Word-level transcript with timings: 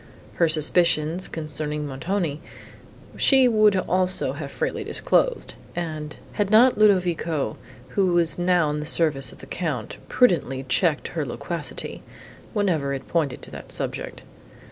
Her 0.37 0.49
suspicions, 0.49 1.27
concerning 1.27 1.85
Montoni, 1.85 2.41
she 3.17 3.47
would 3.47 3.75
also 3.75 4.33
have 4.33 4.49
freely 4.49 4.83
disclosed, 4.83 5.53
had 5.75 6.49
not 6.49 6.75
Ludovico, 6.75 7.57
who 7.89 8.07
was 8.11 8.39
now 8.39 8.71
in 8.71 8.79
the 8.79 8.85
service 8.87 9.31
of 9.31 9.41
the 9.41 9.45
Count, 9.45 9.97
prudently 10.09 10.65
checked 10.67 11.09
her 11.09 11.23
loquacity, 11.23 12.01
whenever 12.51 12.95
it 12.95 13.07
pointed 13.09 13.43
to 13.43 13.51
that 13.51 13.71
subject. 13.71 14.23